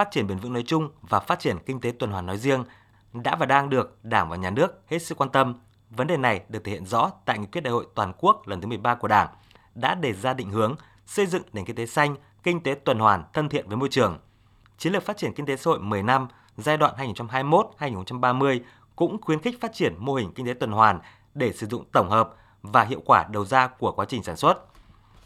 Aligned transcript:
phát 0.00 0.10
triển 0.10 0.26
bền 0.26 0.38
vững 0.38 0.52
nói 0.52 0.62
chung 0.66 0.90
và 1.02 1.20
phát 1.20 1.38
triển 1.38 1.58
kinh 1.66 1.80
tế 1.80 1.92
tuần 1.98 2.10
hoàn 2.10 2.26
nói 2.26 2.38
riêng 2.38 2.64
đã 3.12 3.36
và 3.36 3.46
đang 3.46 3.70
được 3.70 4.04
Đảng 4.04 4.28
và 4.28 4.36
Nhà 4.36 4.50
nước 4.50 4.82
hết 4.86 4.98
sức 4.98 5.18
quan 5.18 5.30
tâm. 5.30 5.54
Vấn 5.90 6.06
đề 6.06 6.16
này 6.16 6.40
được 6.48 6.64
thể 6.64 6.72
hiện 6.72 6.86
rõ 6.86 7.10
tại 7.24 7.38
nghị 7.38 7.46
quyết 7.46 7.60
đại 7.60 7.72
hội 7.72 7.86
toàn 7.94 8.12
quốc 8.18 8.48
lần 8.48 8.60
thứ 8.60 8.66
13 8.66 8.94
của 8.94 9.08
Đảng, 9.08 9.28
đã 9.74 9.94
đề 9.94 10.12
ra 10.12 10.34
định 10.34 10.50
hướng 10.50 10.74
xây 11.06 11.26
dựng 11.26 11.42
nền 11.52 11.64
kinh 11.64 11.76
tế 11.76 11.86
xanh, 11.86 12.16
kinh 12.42 12.62
tế 12.62 12.74
tuần 12.74 12.98
hoàn 12.98 13.24
thân 13.32 13.48
thiện 13.48 13.68
với 13.68 13.76
môi 13.76 13.88
trường. 13.88 14.18
Chiến 14.78 14.92
lược 14.92 15.02
phát 15.02 15.16
triển 15.16 15.34
kinh 15.34 15.46
tế 15.46 15.56
xã 15.56 15.70
hội 15.70 15.80
10 15.80 16.02
năm 16.02 16.28
giai 16.56 16.76
đoạn 16.76 16.94
2021-2030 16.96 18.60
cũng 18.96 19.20
khuyến 19.20 19.40
khích 19.40 19.60
phát 19.60 19.72
triển 19.74 19.94
mô 19.98 20.14
hình 20.14 20.32
kinh 20.34 20.46
tế 20.46 20.54
tuần 20.54 20.72
hoàn 20.72 21.00
để 21.34 21.52
sử 21.52 21.66
dụng 21.66 21.84
tổng 21.92 22.10
hợp 22.10 22.34
và 22.62 22.84
hiệu 22.84 23.02
quả 23.06 23.26
đầu 23.30 23.44
ra 23.44 23.66
của 23.66 23.92
quá 23.92 24.04
trình 24.08 24.22
sản 24.22 24.36
xuất. 24.36 24.66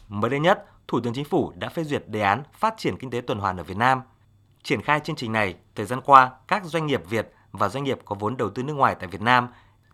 Mới 0.09 0.29
đây 0.29 0.39
nhất, 0.39 0.65
Thủ 0.87 0.99
tướng 0.99 1.13
Chính 1.13 1.25
phủ 1.25 1.53
đã 1.55 1.69
phê 1.69 1.83
duyệt 1.83 2.03
đề 2.07 2.21
án 2.21 2.43
phát 2.53 2.73
triển 2.77 2.97
kinh 2.97 3.09
tế 3.09 3.21
tuần 3.21 3.39
hoàn 3.39 3.57
ở 3.57 3.63
Việt 3.63 3.77
Nam. 3.77 4.01
Triển 4.65 4.81
khai 4.81 4.99
chương 4.99 5.15
trình 5.15 5.31
này, 5.31 5.55
thời 5.75 5.85
gian 5.85 6.01
qua, 6.01 6.31
các 6.47 6.63
doanh 6.65 6.85
nghiệp 6.85 7.01
Việt 7.09 7.31
và 7.51 7.69
doanh 7.69 7.83
nghiệp 7.83 7.99
có 8.05 8.15
vốn 8.19 8.37
đầu 8.37 8.49
tư 8.49 8.63
nước 8.63 8.73
ngoài 8.73 8.95
tại 8.99 9.07
Việt 9.07 9.21
Nam 9.21 9.47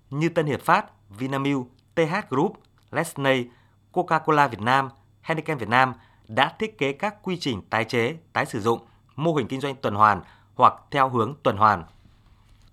như 0.09 0.29
Tân 0.29 0.45
Hiệp 0.45 0.61
Phát, 0.61 0.85
Vinamilk, 1.09 1.67
TH 1.95 2.29
Group, 2.29 2.53
Lesney, 2.91 3.45
Coca-Cola 3.91 4.47
Việt 4.47 4.61
Nam, 4.61 4.89
Heineken 5.21 5.57
Việt 5.57 5.69
Nam 5.69 5.93
đã 6.27 6.53
thiết 6.59 6.77
kế 6.77 6.93
các 6.93 7.23
quy 7.23 7.37
trình 7.37 7.61
tái 7.69 7.83
chế, 7.83 8.15
tái 8.33 8.45
sử 8.45 8.61
dụng, 8.61 8.79
mô 9.15 9.33
hình 9.33 9.47
kinh 9.47 9.61
doanh 9.61 9.75
tuần 9.75 9.95
hoàn 9.95 10.21
hoặc 10.55 10.73
theo 10.91 11.09
hướng 11.09 11.33
tuần 11.43 11.57
hoàn. 11.57 11.83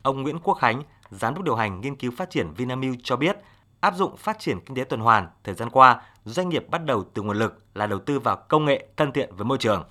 Ông 0.02 0.22
Nguyễn 0.22 0.38
Quốc 0.38 0.54
Khánh, 0.54 0.82
Giám 1.10 1.34
đốc 1.34 1.44
điều 1.44 1.56
hành 1.56 1.80
nghiên 1.80 1.96
cứu 1.96 2.12
phát 2.16 2.30
triển 2.30 2.52
Vinamilk 2.56 2.98
cho 3.02 3.16
biết, 3.16 3.36
áp 3.80 3.94
dụng 3.94 4.16
phát 4.16 4.38
triển 4.38 4.60
kinh 4.60 4.76
tế 4.76 4.84
tuần 4.84 5.00
hoàn, 5.00 5.28
thời 5.44 5.54
gian 5.54 5.70
qua, 5.70 6.02
doanh 6.24 6.48
nghiệp 6.48 6.70
bắt 6.70 6.84
đầu 6.84 7.04
từ 7.14 7.22
nguồn 7.22 7.38
lực 7.38 7.64
là 7.74 7.86
đầu 7.86 7.98
tư 7.98 8.18
vào 8.18 8.36
công 8.36 8.64
nghệ 8.64 8.86
thân 8.96 9.12
thiện 9.12 9.36
với 9.36 9.44
môi 9.44 9.58
trường. 9.58 9.84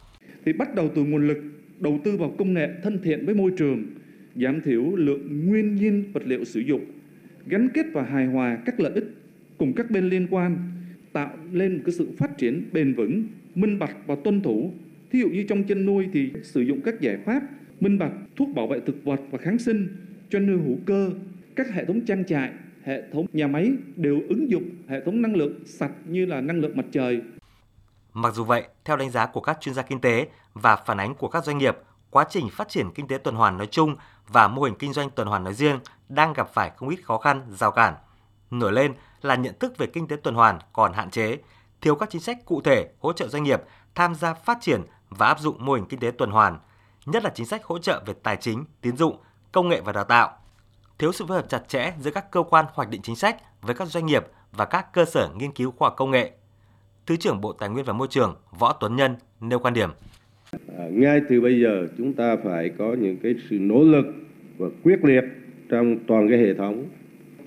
Thì 0.46 0.54
bắt 0.60 0.68
đầu 0.76 0.90
từ 0.96 1.04
nguồn 1.04 1.28
lực 1.28 1.38
đầu 1.80 2.00
tư 2.04 2.18
vào 2.18 2.36
công 2.38 2.54
nghệ 2.54 2.70
thân 2.84 3.00
thiện 3.04 3.26
với 3.26 3.36
môi 3.36 3.52
trường, 3.58 3.84
giảm 4.36 4.62
thiểu 4.62 4.96
lượng 4.96 5.46
nguyên 5.46 5.76
nhiên 5.76 6.04
vật 6.14 6.24
liệu 6.26 6.44
sử 6.44 6.60
dụng, 6.60 6.86
gắn 7.48 7.70
kết 7.74 7.86
và 7.94 8.04
hài 8.04 8.26
hòa 8.26 8.58
các 8.66 8.80
lợi 8.80 8.92
ích 8.94 9.06
cùng 9.58 9.74
các 9.74 9.92
bên 9.92 10.10
liên 10.10 10.28
quan, 10.30 10.58
tạo 11.14 11.38
lên 11.52 11.74
một 11.74 11.82
cái 11.86 11.94
sự 11.94 12.08
phát 12.18 12.38
triển 12.38 12.64
bền 12.74 12.94
vững, 12.94 13.24
minh 13.56 13.80
bạch 13.80 13.96
và 14.08 14.16
tuân 14.24 14.42
thủ. 14.42 14.72
Thí 15.12 15.20
dụ 15.20 15.30
như 15.30 15.44
trong 15.44 15.64
chăn 15.64 15.86
nuôi 15.86 16.08
thì 16.14 16.30
sử 16.44 16.62
dụng 16.62 16.82
các 16.82 17.02
giải 17.02 17.18
pháp 17.26 17.44
minh 17.80 17.98
bạch, 17.98 18.14
thuốc 18.36 18.50
bảo 18.56 18.68
vệ 18.68 18.80
thực 18.80 19.04
vật 19.04 19.22
và 19.32 19.38
kháng 19.38 19.60
sinh, 19.60 19.88
cho 20.30 20.40
nuôi 20.40 20.58
hữu 20.58 20.78
cơ, 20.86 21.12
các 21.56 21.74
hệ 21.74 21.86
thống 21.86 22.02
trang 22.02 22.26
trại, 22.26 22.52
hệ 22.84 23.04
thống 23.12 23.26
nhà 23.34 23.48
máy 23.48 23.72
đều 23.96 24.22
ứng 24.30 24.52
dụng 24.52 24.64
hệ 24.88 25.02
thống 25.02 25.22
năng 25.22 25.36
lượng 25.36 25.54
sạch 25.66 25.92
như 26.10 26.26
là 26.26 26.42
năng 26.42 26.60
lượng 26.60 26.78
mặt 26.78 26.86
trời. 26.92 27.22
Mặc 28.18 28.34
dù 28.34 28.44
vậy, 28.44 28.68
theo 28.86 28.96
đánh 28.98 29.10
giá 29.10 29.26
của 29.26 29.42
các 29.42 29.62
chuyên 29.62 29.76
gia 29.76 29.82
kinh 29.82 30.02
tế 30.02 30.28
và 30.54 30.76
phản 30.76 31.00
ánh 31.00 31.16
của 31.16 31.28
các 31.28 31.44
doanh 31.44 31.58
nghiệp, 31.58 31.78
quá 32.10 32.26
trình 32.30 32.50
phát 32.50 32.70
triển 32.70 32.92
kinh 32.92 33.08
tế 33.08 33.18
tuần 33.18 33.36
hoàn 33.36 33.58
nói 33.58 33.68
chung 33.72 33.96
và 34.28 34.48
mô 34.48 34.62
hình 34.62 34.76
kinh 34.80 34.94
doanh 34.94 35.10
tuần 35.10 35.28
hoàn 35.28 35.44
nói 35.44 35.54
riêng 35.54 35.80
đang 36.10 36.34
gặp 36.34 36.50
phải 36.54 36.72
không 36.76 36.90
ít 36.90 37.00
khó 37.04 37.18
khăn, 37.18 37.48
rào 37.50 37.72
cản. 37.72 37.96
Nổi 38.52 38.72
lên 38.72 38.94
là 39.22 39.36
nhận 39.36 39.60
thức 39.60 39.78
về 39.78 39.88
kinh 39.88 40.08
tế 40.08 40.16
tuần 40.16 40.36
hoàn 40.36 40.60
còn 40.74 40.94
hạn 40.94 41.12
chế, 41.12 41.38
thiếu 41.82 41.96
các 41.96 42.10
chính 42.10 42.22
sách 42.22 42.38
cụ 42.46 42.62
thể 42.62 42.90
hỗ 43.00 43.14
trợ 43.14 43.28
doanh 43.28 43.44
nghiệp 43.44 43.62
tham 43.96 44.16
gia 44.16 44.34
phát 44.34 44.58
triển 44.62 44.82
và 45.10 45.28
áp 45.28 45.40
dụng 45.40 45.66
mô 45.66 45.74
hình 45.74 45.86
kinh 45.86 46.00
tế 46.00 46.12
tuần 46.12 46.32
hoàn, 46.32 46.60
nhất 47.06 47.24
là 47.24 47.30
chính 47.36 47.46
sách 47.46 47.66
hỗ 47.66 47.80
trợ 47.80 48.04
về 48.06 48.14
tài 48.24 48.36
chính, 48.36 48.66
tín 48.82 48.98
dụng, 48.98 49.18
công 49.52 49.70
nghệ 49.70 49.82
và 49.82 49.92
đào 49.92 50.04
tạo. 50.04 50.38
Thiếu 50.98 51.12
sự 51.12 51.26
phối 51.26 51.38
hợp 51.38 51.50
chặt 51.50 51.64
chẽ 51.68 51.94
giữa 52.00 52.12
các 52.12 52.32
cơ 52.32 52.44
quan 52.50 52.66
hoạch 52.74 52.90
định 52.90 53.02
chính 53.02 53.16
sách 53.16 53.38
với 53.62 53.76
các 53.76 53.88
doanh 53.88 54.06
nghiệp 54.06 54.26
và 54.52 54.66
các 54.66 54.94
cơ 54.94 55.06
sở 55.06 55.30
nghiên 55.36 55.52
cứu 55.52 55.74
khoa 55.78 55.90
học 55.90 55.96
công 55.98 56.12
nghệ. 56.12 56.32
Thứ 57.08 57.16
trưởng 57.16 57.42
Bộ 57.42 57.54
Tài 57.54 57.70
nguyên 57.70 57.86
và 57.86 57.94
Môi 57.94 58.08
trường 58.10 58.36
Võ 58.60 58.78
Tuấn 58.80 58.96
Nhân 58.96 59.12
nêu 59.42 59.60
quan 59.60 59.74
điểm. 59.74 59.90
À, 60.52 60.86
ngay 60.92 61.22
từ 61.30 61.42
bây 61.42 61.62
giờ 61.62 61.88
chúng 61.98 62.14
ta 62.14 62.36
phải 62.44 62.70
có 62.70 62.94
những 62.94 63.18
cái 63.18 63.36
sự 63.50 63.60
nỗ 63.60 63.84
lực 63.84 64.06
và 64.58 64.68
quyết 64.84 65.04
liệt 65.04 65.24
trong 65.70 65.98
toàn 66.08 66.30
cái 66.30 66.38
hệ 66.38 66.54
thống 66.54 66.86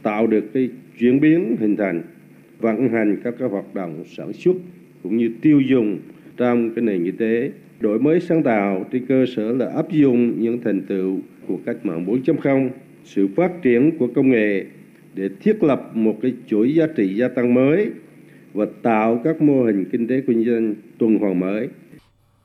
tạo 0.03 0.27
được 0.27 0.45
cái 0.55 0.69
chuyển 0.99 1.21
biến 1.21 1.57
hình 1.61 1.77
thành 1.77 2.03
vận 2.59 2.89
hành 2.89 3.21
các 3.25 3.35
cái 3.39 3.49
hoạt 3.49 3.75
động 3.75 4.05
sản 4.17 4.33
xuất 4.33 4.57
cũng 5.03 5.17
như 5.17 5.31
tiêu 5.43 5.61
dùng 5.61 5.99
trong 6.37 6.75
cái 6.75 6.85
nền 6.85 7.05
kinh 7.05 7.17
tế 7.17 7.51
đổi 7.81 7.99
mới 7.99 8.21
sáng 8.21 8.43
tạo 8.43 8.85
trên 8.93 9.07
cơ 9.07 9.25
sở 9.37 9.53
là 9.53 9.71
áp 9.77 9.91
dụng 9.91 10.41
những 10.41 10.61
thành 10.65 10.83
tựu 10.83 11.19
của 11.47 11.59
cách 11.67 11.87
mạng 11.87 12.07
4.0 12.07 12.69
sự 13.05 13.29
phát 13.37 13.53
triển 13.63 13.99
của 13.99 14.09
công 14.15 14.31
nghệ 14.31 14.65
để 15.15 15.29
thiết 15.41 15.63
lập 15.63 15.97
một 15.97 16.17
cái 16.23 16.35
chuỗi 16.47 16.75
giá 16.75 16.87
trị 16.97 17.15
gia 17.15 17.29
tăng 17.29 17.55
mới 17.55 17.91
và 18.53 18.67
tạo 18.83 19.21
các 19.25 19.43
mô 19.43 19.65
hình 19.65 19.85
kinh 19.93 20.07
tế 20.07 20.23
kinh 20.27 20.45
doanh 20.45 20.75
tuần 20.99 21.19
hoàn 21.19 21.41
mới. 21.41 21.69